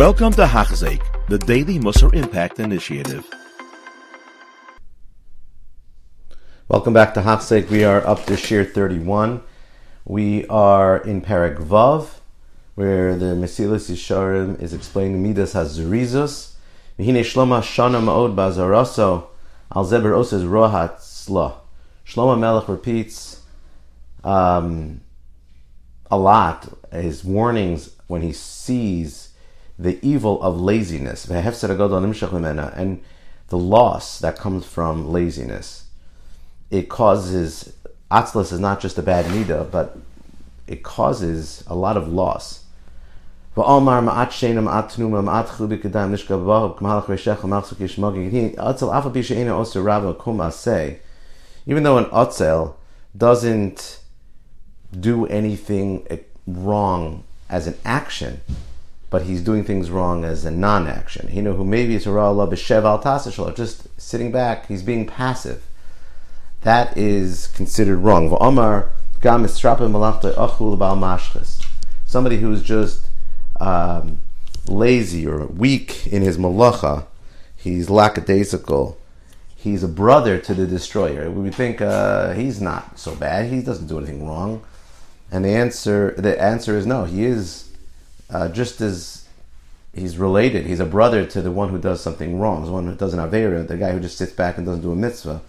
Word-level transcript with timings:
Welcome 0.00 0.32
to 0.32 0.46
Hachzik, 0.46 1.02
the 1.28 1.36
Daily 1.36 1.78
Musar 1.78 2.14
Impact 2.14 2.58
Initiative. 2.58 3.28
Welcome 6.68 6.94
back 6.94 7.12
to 7.12 7.20
Hachzik. 7.20 7.68
We 7.68 7.84
are 7.84 8.06
up 8.06 8.24
to 8.24 8.32
Shiur 8.32 8.66
31. 8.72 9.42
We 10.06 10.46
are 10.46 10.96
in 10.96 11.20
Perek 11.20 11.58
Vav, 11.58 12.20
where 12.76 13.14
the 13.14 13.34
Mesilas 13.34 13.90
Yesharim 13.90 14.58
is 14.62 14.72
explaining 14.72 15.22
Midas 15.22 15.52
HaZerizus. 15.52 16.54
V'hine 16.98 17.20
Shloma 17.20 17.60
Shana 17.60 18.02
Ma'od 18.02 18.34
Bazaraso, 18.34 19.26
Al 19.76 19.84
Zeber 19.84 20.14
Osez 20.14 20.48
Rohat 20.48 20.96
Sla. 21.00 21.56
Shlomo 22.06 22.40
Melech 22.40 22.70
repeats 22.70 23.42
um, 24.24 25.02
a 26.10 26.16
lot 26.16 26.72
his 26.90 27.22
warnings 27.22 27.90
when 28.06 28.22
he 28.22 28.32
sees 28.32 29.29
the 29.80 29.98
evil 30.06 30.40
of 30.42 30.60
laziness, 30.60 31.24
and 31.30 33.00
the 33.48 33.58
loss 33.58 34.18
that 34.18 34.36
comes 34.36 34.66
from 34.66 35.10
laziness. 35.10 35.86
It 36.70 36.90
causes, 36.90 37.72
atzlas 38.10 38.52
is 38.52 38.60
not 38.60 38.80
just 38.80 38.98
a 38.98 39.02
bad 39.02 39.24
nida, 39.24 39.70
but 39.70 39.96
it 40.66 40.82
causes 40.82 41.64
a 41.66 41.74
lot 41.74 41.96
of 41.96 42.12
loss. 42.12 42.64
Even 51.66 51.82
though 51.82 51.98
an 51.98 52.04
otzel 52.04 52.74
doesn't 53.16 54.00
do 54.98 55.26
anything 55.26 56.06
eh, 56.10 56.18
wrong 56.46 57.24
as 57.48 57.66
an 57.66 57.76
action, 57.84 58.40
but 59.10 59.22
he's 59.22 59.42
doing 59.42 59.64
things 59.64 59.90
wrong 59.90 60.24
as 60.24 60.44
a 60.44 60.50
non-action. 60.50 61.28
You 61.32 61.42
know, 61.42 61.52
who 61.54 61.64
maybe 61.64 61.96
is 61.96 62.06
it's 62.06 62.16
al 62.16 63.52
just 63.52 64.00
sitting 64.00 64.30
back, 64.30 64.68
he's 64.68 64.82
being 64.82 65.06
passive. 65.06 65.66
That 66.62 66.96
is 66.96 67.48
considered 67.48 67.98
wrong. 67.98 68.30
Somebody 72.06 72.36
who's 72.38 72.62
just 72.62 73.08
um, 73.60 74.20
lazy 74.66 75.26
or 75.26 75.46
weak 75.46 76.06
in 76.06 76.22
his 76.22 76.38
malacha, 76.38 77.06
he's 77.56 77.90
lackadaisical. 77.90 78.98
He's 79.56 79.82
a 79.82 79.88
brother 79.88 80.38
to 80.38 80.54
the 80.54 80.66
destroyer. 80.66 81.30
We 81.30 81.50
think 81.50 81.82
uh, 81.82 82.32
he's 82.32 82.60
not 82.60 82.98
so 82.98 83.14
bad. 83.14 83.50
He 83.52 83.60
doesn't 83.60 83.88
do 83.88 83.98
anything 83.98 84.26
wrong. 84.26 84.62
And 85.30 85.44
the 85.44 85.50
answer, 85.50 86.14
the 86.16 86.40
answer 86.40 86.76
is 86.76 86.86
no. 86.86 87.04
He 87.04 87.24
is 87.24 87.69
uh, 88.32 88.48
just 88.48 88.80
as 88.80 89.26
he's 89.92 90.18
related, 90.18 90.66
he's 90.66 90.80
a 90.80 90.86
brother 90.86 91.24
to 91.26 91.42
the 91.42 91.50
one 91.50 91.70
who 91.70 91.78
does 91.78 92.00
something 92.00 92.38
wrong, 92.38 92.64
the 92.64 92.72
one 92.72 92.86
who 92.86 92.94
does 92.94 93.12
an 93.14 93.20
avera, 93.20 93.66
the 93.66 93.76
guy 93.76 93.92
who 93.92 94.00
just 94.00 94.16
sits 94.18 94.32
back 94.32 94.56
and 94.56 94.66
doesn't 94.66 94.82
do 94.82 94.92
a 94.92 94.96
mitzvah, 94.96 95.42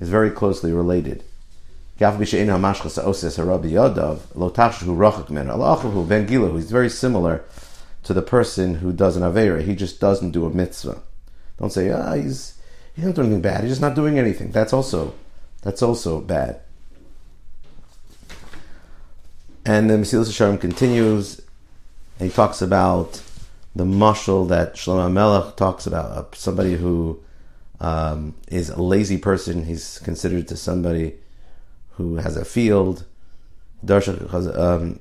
is 0.00 0.08
very 0.08 0.30
closely 0.30 0.72
related. 0.72 1.22
He's 1.98 2.10
very 6.70 6.90
similar 6.90 7.44
to 8.02 8.12
the 8.12 8.22
person 8.22 8.74
who 8.76 8.92
does 8.92 9.16
an 9.16 9.22
avera. 9.22 9.62
He 9.62 9.76
just 9.76 10.00
doesn't 10.00 10.32
do 10.32 10.44
a 10.44 10.50
mitzvah. 10.50 11.00
Don't 11.58 11.70
say, 11.70 11.90
ah, 11.90 12.10
oh, 12.10 12.14
he's 12.20 12.58
he's 12.96 13.04
not 13.04 13.14
doing 13.14 13.28
anything 13.28 13.42
bad. 13.42 13.60
He's 13.62 13.72
just 13.72 13.80
not 13.80 13.94
doing 13.94 14.18
anything. 14.18 14.50
That's 14.50 14.72
also 14.72 15.14
that's 15.62 15.82
also 15.82 16.20
bad. 16.20 16.60
And 19.64 19.88
the 19.88 19.94
Mesilas 19.94 20.28
Yesharim 20.28 20.60
continues 20.60 21.40
and 22.18 22.30
he 22.30 22.34
talks 22.34 22.62
about 22.62 23.22
the 23.74 23.84
mushal 23.84 24.48
that 24.48 24.74
Shlomo 24.74 25.10
Melech 25.10 25.56
talks 25.56 25.86
about 25.86 26.10
uh, 26.12 26.24
somebody 26.32 26.76
who 26.76 27.20
um, 27.80 28.34
is 28.48 28.70
a 28.70 28.80
lazy 28.80 29.18
person. 29.18 29.64
He's 29.64 29.98
considered 29.98 30.46
to 30.48 30.56
somebody 30.56 31.14
who 31.92 32.16
has 32.16 32.36
a 32.36 32.44
field. 32.44 33.04
Um, 33.86 35.00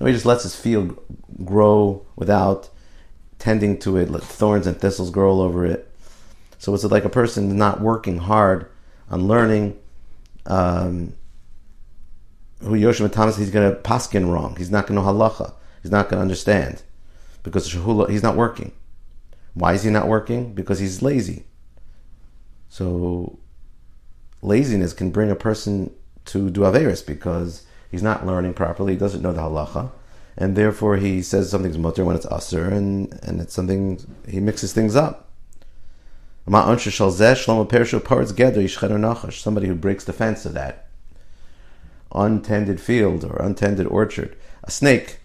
no, 0.00 0.06
he 0.06 0.12
just 0.12 0.26
lets 0.26 0.42
his 0.42 0.54
field 0.54 0.98
grow 1.44 2.06
without 2.16 2.68
tending 3.38 3.78
to 3.78 3.96
it. 3.96 4.10
Let 4.10 4.22
thorns 4.22 4.66
and 4.66 4.80
thistles 4.80 5.10
grow 5.10 5.30
all 5.30 5.40
over 5.40 5.64
it. 5.64 5.90
So 6.58 6.74
it's 6.74 6.84
like 6.84 7.04
a 7.04 7.10
person 7.10 7.56
not 7.56 7.80
working 7.80 8.18
hard 8.18 8.70
on 9.10 9.26
learning. 9.26 9.78
Um, 10.46 11.14
who 12.60 12.72
Yoshim 12.72 13.10
Thomas, 13.12 13.36
he's 13.36 13.50
going 13.50 13.70
to 13.70 13.78
paskin 13.80 14.32
wrong. 14.32 14.56
He's 14.56 14.70
not 14.70 14.86
going 14.86 14.98
to 14.98 15.02
know 15.02 15.12
halacha. 15.12 15.52
He's 15.82 15.90
not 15.90 16.08
going 16.08 16.18
to 16.18 16.22
understand 16.22 16.82
because 17.42 17.72
he's 17.72 18.22
not 18.22 18.36
working. 18.36 18.72
Why 19.52 19.74
is 19.74 19.82
he 19.82 19.90
not 19.90 20.08
working? 20.08 20.54
Because 20.54 20.78
he's 20.78 21.02
lazy. 21.02 21.44
So 22.68 23.38
laziness 24.42 24.92
can 24.92 25.10
bring 25.10 25.30
a 25.30 25.36
person 25.36 25.92
to 26.26 26.50
do 26.50 26.62
averis 26.62 27.06
because 27.06 27.66
he's 27.90 28.02
not 28.02 28.26
learning 28.26 28.54
properly. 28.54 28.94
He 28.94 28.98
doesn't 28.98 29.22
know 29.22 29.32
the 29.32 29.42
halacha, 29.42 29.92
and 30.36 30.56
therefore 30.56 30.96
he 30.96 31.22
says 31.22 31.50
something's 31.50 31.78
mutter 31.78 32.04
when 32.04 32.16
it's 32.16 32.26
aser, 32.32 32.68
and 32.68 33.12
and 33.22 33.40
it's 33.40 33.54
something 33.54 34.00
he 34.26 34.40
mixes 34.40 34.72
things 34.72 34.96
up. 34.96 35.30
Somebody 36.46 36.82
who 39.68 39.74
breaks 39.74 40.04
the 40.04 40.12
fence 40.12 40.46
of 40.46 40.54
that 40.54 40.88
untended 42.14 42.80
field 42.80 43.24
or 43.24 43.36
untended 43.36 43.86
orchard, 43.86 44.36
a 44.62 44.70
snake 44.70 45.18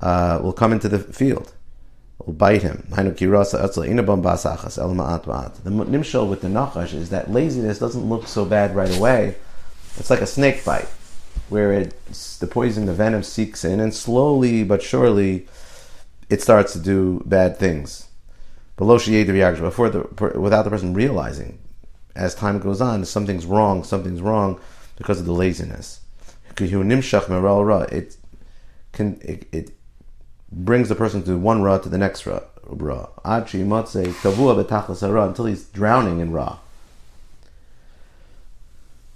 uh, 0.00 0.40
will 0.42 0.52
come 0.52 0.72
into 0.72 0.88
the 0.88 0.98
field, 0.98 1.52
will 2.24 2.34
bite 2.34 2.62
him. 2.62 2.86
The 2.90 2.96
nimshal 5.70 6.28
with 6.28 6.42
the 6.42 6.48
nachash 6.48 6.92
is 6.92 7.10
that 7.10 7.30
laziness 7.30 7.78
doesn't 7.78 8.08
look 8.08 8.26
so 8.26 8.44
bad 8.44 8.74
right 8.74 8.94
away. 8.96 9.36
It's 9.96 10.10
like 10.10 10.20
a 10.20 10.26
snake 10.26 10.64
bite, 10.64 10.88
where 11.48 11.72
it's, 11.72 12.36
the 12.38 12.46
poison, 12.46 12.86
the 12.86 12.92
venom 12.92 13.22
seeks 13.22 13.64
in, 13.64 13.80
and 13.80 13.94
slowly 13.94 14.64
but 14.64 14.82
surely 14.82 15.46
it 16.28 16.42
starts 16.42 16.72
to 16.72 16.78
do 16.78 17.22
bad 17.24 17.58
things. 17.58 18.08
Below 18.76 18.98
before 18.98 19.88
the 19.88 20.00
without 20.36 20.64
the 20.64 20.70
person 20.70 20.94
realizing, 20.94 21.60
as 22.16 22.34
time 22.34 22.58
goes 22.58 22.80
on, 22.80 23.04
something's 23.04 23.46
wrong, 23.46 23.84
something's 23.84 24.20
wrong 24.20 24.58
because 24.96 25.20
of 25.20 25.26
the 25.26 25.32
laziness. 25.32 26.00
It 26.48 28.16
can 28.92 29.20
it, 29.22 29.46
it 29.52 29.70
brings 30.52 30.88
the 30.88 30.94
person 30.94 31.22
to 31.24 31.36
one 31.36 31.62
ra 31.62 31.78
to 31.78 31.88
the 31.88 31.98
next 31.98 32.26
ra. 32.26 32.40
ra. 35.12 35.26
Until 35.26 35.46
he's 35.46 35.64
drowning 35.64 36.20
in 36.20 36.32
ra. 36.32 36.58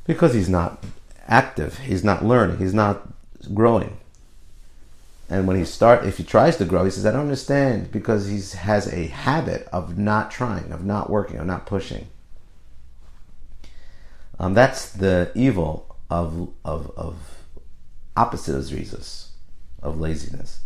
Because 0.05 0.35
he's 0.35 0.49
not 0.49 0.85
active, 1.27 1.79
he's 1.79 2.03
not 2.03 2.25
learning, 2.25 2.59
he's 2.59 2.75
not 2.75 3.07
growing. 3.55 3.99
And 5.31 5.47
when 5.47 5.59
he 5.59 5.65
start, 5.67 6.07
if 6.07 6.17
he 6.17 6.25
tries 6.25 6.57
to 6.57 6.65
grow, 6.65 6.85
he 6.85 6.91
says, 6.91 7.05
"I 7.05 7.11
don't 7.13 7.21
understand," 7.21 7.93
because 7.93 8.27
he 8.29 8.41
has 8.57 8.89
a 8.89 9.09
habit 9.09 9.69
of 9.71 9.99
not 9.99 10.31
trying, 10.31 10.73
of 10.73 10.85
not 10.85 11.11
working, 11.11 11.37
of 11.39 11.47
not 11.47 11.67
pushing. 11.67 12.07
Um, 14.39 14.55
that's 14.55 14.91
the 14.91 15.33
evil 15.35 15.97
of 16.11 16.51
of 16.65 16.93
of 16.97 17.17
opposite 18.17 18.55
of 18.55 18.65
zrizus, 18.65 19.29
of 19.83 19.99
laziness. 20.01 20.61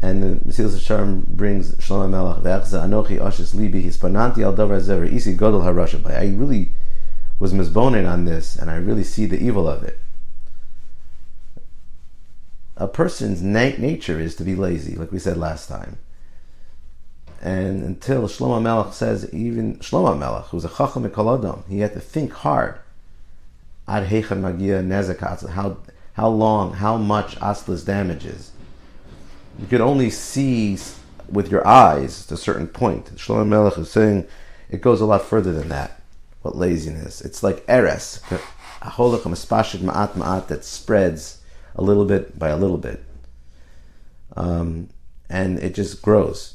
And 0.00 0.22
the 0.22 0.26
Mesilas 0.44 0.76
Yesharim 0.76 1.26
brings 1.26 1.72
Shlomo 1.76 2.08
Melech 2.08 2.42
ve'echza 2.42 2.84
anochi 2.84 3.20
ashes 3.20 3.52
libi 3.52 3.84
hispananti 3.84 4.44
al 4.44 4.54
davar 4.54 4.80
zever 4.80 5.10
isi 5.12 5.36
godol 5.36 5.62
harasha. 5.62 6.00
But 6.02 6.14
I 6.14 6.26
really 6.28 6.72
was 7.38 7.52
misboning 7.52 8.08
on 8.08 8.24
this, 8.24 8.56
and 8.56 8.70
I 8.70 8.76
really 8.76 9.04
see 9.04 9.26
the 9.26 9.42
evil 9.42 9.68
of 9.68 9.82
it. 9.82 9.98
A 12.76 12.86
person's 12.86 13.42
na- 13.42 13.76
nature 13.78 14.20
is 14.20 14.36
to 14.36 14.44
be 14.44 14.54
lazy, 14.54 14.94
like 14.94 15.10
we 15.10 15.18
said 15.18 15.36
last 15.36 15.68
time. 15.68 15.98
And 17.40 17.84
until 17.84 18.22
Shlomo 18.22 18.60
Melech 18.60 18.92
says, 18.92 19.32
even 19.32 19.76
Shlomo 19.76 20.18
Melech, 20.18 20.46
who's 20.46 20.64
a 20.64 20.68
Chacham 20.68 21.08
Mikolodom, 21.08 21.66
he 21.68 21.80
had 21.80 21.92
to 21.94 22.00
think 22.00 22.32
hard. 22.32 22.78
Ad 23.86 24.10
magia 24.10 24.82
nezakat, 24.82 25.48
how 25.50 25.78
how 26.14 26.28
long, 26.28 26.74
how 26.74 26.96
much 26.96 27.36
aslas 27.36 27.86
damages. 27.86 28.50
You 29.58 29.66
could 29.68 29.80
only 29.80 30.10
see 30.10 30.76
with 31.30 31.50
your 31.50 31.66
eyes 31.66 32.26
to 32.26 32.34
a 32.34 32.36
certain 32.36 32.66
point. 32.66 33.14
Shlomo 33.16 33.46
Melech 33.46 33.78
is 33.78 33.90
saying 33.90 34.26
it 34.68 34.80
goes 34.80 35.00
a 35.00 35.06
lot 35.06 35.22
further 35.22 35.52
than 35.52 35.68
that. 35.68 36.00
What 36.42 36.56
laziness? 36.56 37.20
It's 37.20 37.42
like 37.42 37.64
eres, 37.68 38.20
a 38.82 38.90
ma'at 39.80 40.12
ma'at 40.12 40.48
that 40.48 40.64
spreads 40.64 41.40
a 41.74 41.82
little 41.82 42.04
bit 42.04 42.38
by 42.38 42.48
a 42.48 42.56
little 42.56 42.78
bit, 42.78 43.04
um, 44.36 44.88
and 45.28 45.58
it 45.58 45.74
just 45.74 46.02
grows. 46.02 46.54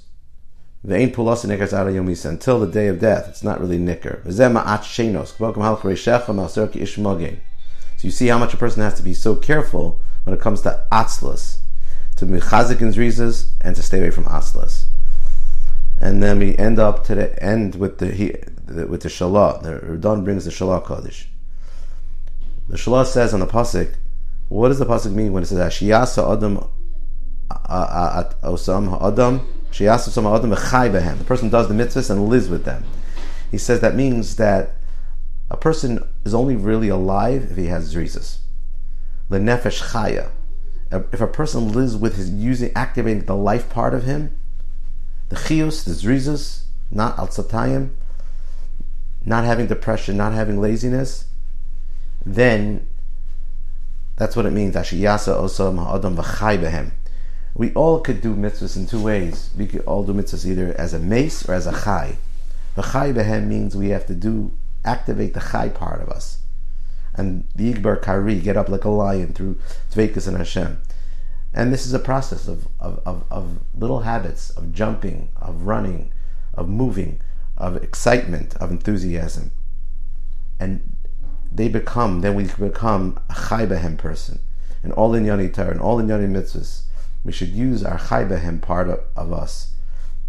Ve'ein 0.85 1.13
pulas 1.13 1.45
yomis 1.45 2.25
until 2.25 2.59
the 2.59 2.67
day 2.67 2.87
of 2.87 2.99
death. 2.99 3.27
It's 3.29 3.43
not 3.43 3.61
really 3.61 3.77
nicker. 3.77 4.21
So 4.25 4.51
you 8.01 8.11
see 8.11 8.27
how 8.27 8.37
much 8.37 8.53
a 8.53 8.57
person 8.57 8.81
has 8.81 8.93
to 8.95 9.03
be 9.03 9.13
so 9.13 9.35
careful 9.35 10.01
when 10.23 10.35
it 10.35 10.41
comes 10.41 10.61
to 10.61 10.85
atzlas, 10.91 11.59
to 12.17 12.25
be 12.25 12.39
chazik 12.39 12.81
in 12.81 12.89
zrizas 12.89 13.51
and 13.61 13.75
to 13.75 13.83
stay 13.83 13.99
away 13.99 14.09
from 14.09 14.25
atzlas. 14.25 14.85
And 16.01 16.21
then 16.21 16.39
we 16.39 16.57
end 16.57 16.79
up 16.79 17.05
to 17.05 17.15
the 17.15 17.41
end 17.41 17.75
with 17.75 17.99
the 17.99 18.11
he, 18.11 18.35
with 18.67 19.03
the 19.03 19.09
shalah. 19.09 19.61
The 19.63 19.79
Radon 19.79 20.25
brings 20.25 20.43
the 20.43 20.51
shalah 20.51 20.83
kodesh. 20.83 21.27
The 22.67 22.75
shalah 22.75 23.05
says 23.05 23.33
on 23.33 23.39
the 23.39 23.47
pasuk, 23.47 23.95
what 24.49 24.67
does 24.67 24.79
the 24.79 24.85
pasuk 24.85 25.13
mean 25.13 25.31
when 25.31 25.43
it 25.43 25.45
says 25.45 25.59
Ashiyasa 25.59 26.33
Adam 26.33 26.67
Osam 27.49 28.99
Adam 29.81 29.99
Shiyasa 29.99 30.09
Osam 30.09 30.37
Adam 30.37 30.51
behem? 30.91 31.17
The 31.17 31.23
person 31.23 31.49
does 31.49 31.67
the 31.67 31.73
mitzvahs 31.73 32.09
and 32.09 32.27
lives 32.27 32.49
with 32.49 32.65
them. 32.65 32.83
He 33.51 33.57
says 33.57 33.79
that 33.81 33.95
means 33.95 34.35
that 34.37 34.75
a 35.49 35.57
person 35.57 36.07
is 36.25 36.33
only 36.33 36.55
really 36.55 36.89
alive 36.89 37.51
if 37.51 37.57
he 37.57 37.67
has 37.67 37.93
zrizas. 37.93 38.37
The 39.29 39.39
nefesh 39.39 39.91
chaya. 39.91 40.29
If 40.91 41.21
a 41.21 41.27
person 41.27 41.71
lives 41.71 41.95
with 41.95 42.17
his 42.17 42.29
using 42.29 42.71
activating 42.75 43.25
the 43.25 43.35
life 43.35 43.69
part 43.69 43.93
of 43.93 44.03
him, 44.03 44.35
the 45.29 45.35
chiyus, 45.35 45.83
the 45.83 45.91
zrizas, 45.91 46.63
not 46.91 47.17
al 47.17 47.29
not 49.25 49.45
having 49.45 49.67
depression, 49.67 50.17
not 50.17 50.33
having 50.33 50.59
laziness, 50.59 51.25
then 52.25 52.87
that's 54.17 54.35
what 54.35 54.45
it 54.45 54.51
means. 54.51 54.75
Ashiyasa 54.75 55.35
osam 55.35 55.95
adam 55.95 56.15
v'chai 56.15 56.59
behem. 56.59 56.91
We 57.55 57.73
all 57.73 57.99
could 57.99 58.21
do 58.21 58.35
mitzvahs 58.35 58.75
in 58.75 58.87
two 58.87 59.01
ways. 59.01 59.51
We 59.57 59.67
could 59.67 59.81
all 59.81 60.03
do 60.03 60.13
mitzvahs 60.13 60.45
either 60.45 60.73
as 60.77 60.93
a 60.93 60.99
mace 60.99 61.47
or 61.47 61.53
as 61.53 61.67
a 61.67 61.71
chai. 61.71 62.17
V'chai 62.75 63.13
behem 63.13 63.47
means 63.47 63.75
we 63.75 63.89
have 63.89 64.07
to 64.07 64.15
do 64.15 64.51
activate 64.83 65.33
the 65.33 65.39
chai 65.39 65.69
part 65.69 66.01
of 66.01 66.09
us. 66.09 66.39
And 67.13 67.45
the 67.55 67.71
Igbar 67.71 68.01
Kari, 68.01 68.39
get 68.39 68.57
up 68.57 68.69
like 68.69 68.85
a 68.85 68.89
lion 68.89 69.33
through 69.33 69.59
Tvekas 69.91 70.27
and 70.27 70.37
Hashem. 70.37 70.81
And 71.53 71.71
this 71.71 71.85
is 71.85 71.93
a 71.93 71.99
process 71.99 72.47
of, 72.47 72.67
of, 72.79 72.99
of, 73.05 73.23
of 73.29 73.59
little 73.75 73.99
habits 73.99 74.49
of 74.51 74.73
jumping, 74.73 75.29
of 75.35 75.63
running, 75.63 76.11
of 76.55 76.67
moving, 76.67 77.21
of 77.55 77.77
excitement, 77.83 78.55
of 78.55 78.71
enthusiasm. 78.71 79.51
And 80.59 80.97
they 81.51 81.69
become, 81.69 82.21
then 82.21 82.33
we 82.33 82.45
become 82.45 83.19
a 83.29 83.35
Chai 83.35 83.67
Behem 83.67 83.97
person. 83.97 84.39
And 84.81 84.91
all 84.93 85.13
in 85.13 85.25
Yoni 85.25 85.49
Torah 85.49 85.69
and 85.69 85.79
all 85.79 85.99
in 85.99 86.09
Yoni 86.09 86.25
Mitzvahs, 86.25 86.83
we 87.23 87.31
should 87.31 87.49
use 87.49 87.83
our 87.83 87.97
Chai 87.97 88.25
Behem 88.25 88.61
part 88.61 88.89
of, 88.89 88.99
of 89.15 89.31
us 89.31 89.75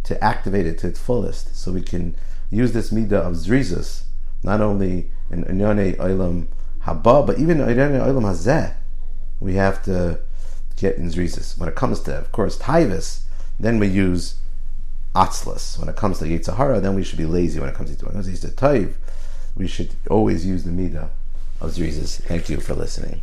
to 0.05 0.23
activate 0.23 0.67
it 0.67 0.79
to 0.79 0.88
its 0.88 1.00
fullest 1.00 1.56
so 1.56 1.73
we 1.73 1.82
can 1.82 2.14
use 2.50 2.73
this 2.73 2.91
midah 2.91 3.12
of 3.12 3.35
Zrizus 3.35 4.05
not 4.44 4.61
only 4.61 5.11
in 5.31 5.44
Inyane 5.44 5.96
Olam 5.96 6.46
Haba, 6.82 7.26
but 7.26 7.38
even 7.38 7.61
in 7.61 7.67
Inyane 7.67 8.00
Olam 8.00 8.23
Hazeh, 8.23 8.75
we 9.41 9.55
have 9.55 9.82
to 9.85 10.20
get 10.76 10.96
in 10.96 11.08
Zrisis. 11.08 11.58
When 11.58 11.69
it 11.69 11.75
comes 11.75 12.00
to, 12.00 12.17
of 12.17 12.31
course, 12.31 12.58
Taivas, 12.58 13.23
then 13.58 13.79
we 13.79 13.88
use 13.88 14.37
Atzlas. 15.14 15.79
When 15.79 15.88
it 15.88 15.96
comes 15.96 16.19
to 16.19 16.26
Yitzhahara, 16.26 16.82
then 16.82 16.94
we 16.94 17.02
should 17.02 17.19
be 17.19 17.26
lazy. 17.26 17.58
When 17.58 17.69
it 17.69 17.75
comes 17.75 17.96
to, 17.96 18.05
when 18.05 18.17
it 18.17 18.25
comes 18.25 18.41
to 18.41 18.49
Taiv, 18.49 18.94
we 19.56 19.67
should 19.67 19.94
always 20.11 20.44
use 20.44 20.64
the 20.64 20.70
Midah 20.70 21.08
of 21.61 21.70
Zrisis. 21.70 22.20
Thank 22.23 22.50
you 22.50 22.61
for 22.61 22.75
listening. 22.75 23.23